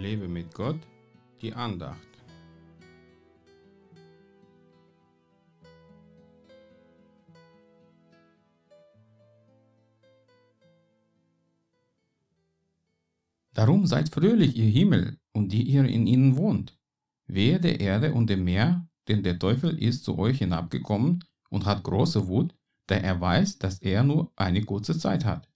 [0.00, 0.78] Lebe mit Gott,
[1.42, 2.08] die Andacht.
[13.52, 16.78] Darum seid fröhlich, ihr Himmel, und die ihr in ihnen wohnt.
[17.26, 21.82] Wehe der Erde und dem Meer, denn der Teufel ist zu euch hinabgekommen und hat
[21.82, 22.54] große Wut,
[22.86, 25.46] da er weiß, dass er nur eine kurze Zeit hat.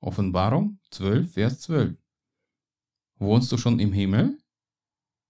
[0.00, 1.96] Offenbarung 12, Vers 12.
[3.20, 4.38] Wohnst du schon im Himmel?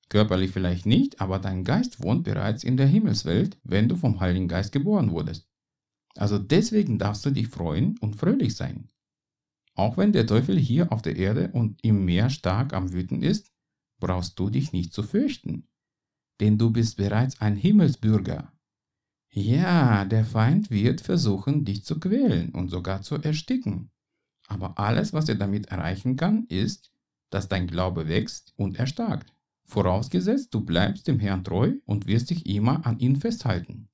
[0.09, 4.49] Körperlich vielleicht nicht, aber dein Geist wohnt bereits in der Himmelswelt, wenn du vom Heiligen
[4.49, 5.49] Geist geboren wurdest.
[6.15, 8.89] Also deswegen darfst du dich freuen und fröhlich sein.
[9.75, 13.51] Auch wenn der Teufel hier auf der Erde und im Meer stark am Wüten ist,
[14.01, 15.69] brauchst du dich nicht zu fürchten,
[16.41, 18.53] denn du bist bereits ein Himmelsbürger.
[19.33, 23.91] Ja, der Feind wird versuchen, dich zu quälen und sogar zu ersticken.
[24.49, 26.91] Aber alles, was er damit erreichen kann, ist,
[27.31, 29.33] dass dein Glaube wächst und erstarkt.
[29.65, 33.89] Vorausgesetzt, du bleibst dem Herrn treu und wirst dich immer an ihn festhalten.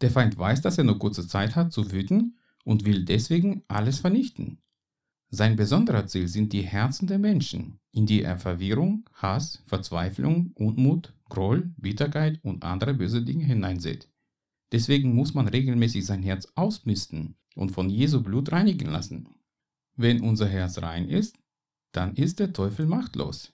[0.00, 3.98] Der Feind weiß, dass er nur kurze Zeit hat zu wüten und will deswegen alles
[3.98, 4.58] vernichten.
[5.28, 11.14] Sein besonderer Ziel sind die Herzen der Menschen, in die er Verwirrung, Hass, Verzweiflung, Unmut,
[11.28, 14.08] Groll, Bitterkeit und andere böse Dinge hineinsät.
[14.72, 19.28] Deswegen muss man regelmäßig sein Herz ausmisten und von Jesu Blut reinigen lassen.
[19.96, 21.36] Wenn unser Herz rein ist,
[21.92, 23.52] dann ist der Teufel machtlos.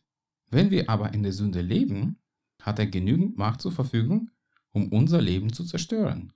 [0.50, 2.18] Wenn wir aber in der Sünde leben,
[2.60, 4.30] hat er genügend Macht zur Verfügung,
[4.72, 6.32] um unser Leben zu zerstören.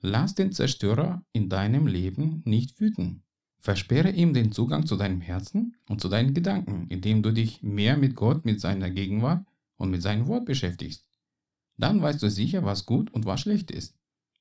[0.00, 3.22] Lass den Zerstörer in deinem Leben nicht wüten.
[3.58, 7.98] Versperre ihm den Zugang zu deinem Herzen und zu deinen Gedanken, indem du dich mehr
[7.98, 9.44] mit Gott, mit seiner Gegenwart
[9.76, 11.06] und mit seinem Wort beschäftigst.
[11.76, 13.94] Dann weißt du sicher, was gut und was schlecht ist.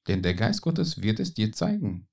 [0.07, 2.07] Denn der Geist Gottes wird es dir zeigen.